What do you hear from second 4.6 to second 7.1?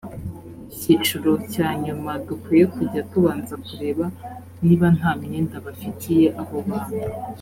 niba nta myenda bafitiye abo bantu